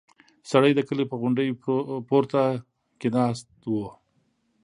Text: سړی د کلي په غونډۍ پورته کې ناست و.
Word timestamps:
سړی 0.51 0.71
د 0.75 0.79
کلي 0.87 1.05
په 1.07 1.15
غونډۍ 1.21 1.49
پورته 2.09 2.41
کې 2.99 3.09
ناست 3.17 3.47
و. 3.73 3.75